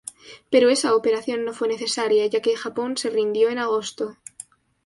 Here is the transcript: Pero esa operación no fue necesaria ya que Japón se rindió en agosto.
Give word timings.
Pero 0.51 0.71
esa 0.75 0.95
operación 0.95 1.45
no 1.45 1.53
fue 1.53 1.67
necesaria 1.67 2.25
ya 2.25 2.39
que 2.41 2.55
Japón 2.57 2.97
se 2.97 3.11
rindió 3.11 3.49
en 3.51 3.59
agosto. 3.59 4.17